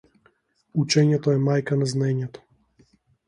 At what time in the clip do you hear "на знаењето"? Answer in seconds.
1.81-2.45